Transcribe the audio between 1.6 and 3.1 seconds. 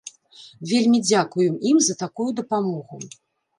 ім за такую дапамогу!